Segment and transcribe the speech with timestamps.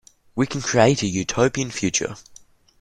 [0.33, 2.15] We can create a Utopian future.